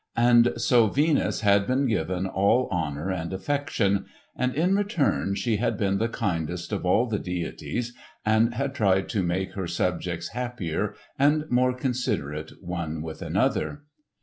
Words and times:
And 0.17 0.53
so 0.57 0.87
Venus 0.87 1.41
had 1.41 1.67
been 1.67 1.85
given 1.85 2.25
all 2.25 2.67
honour 2.71 3.11
and 3.11 3.31
affection; 3.31 4.07
and 4.35 4.51
in 4.55 4.75
return 4.75 5.35
she 5.35 5.57
had 5.57 5.77
been 5.77 5.99
the 5.99 6.09
kindest 6.09 6.71
of 6.73 6.87
all 6.87 7.05
the 7.05 7.19
deities 7.19 7.93
and 8.25 8.55
had 8.55 8.73
tried 8.73 9.09
to 9.09 9.21
make 9.21 9.53
her 9.53 9.67
subjects 9.67 10.29
happier 10.29 10.95
and 11.19 11.45
more 11.51 11.75
considerate 11.77 12.53
one 12.63 13.03
with 13.03 13.21
another. 13.21 13.83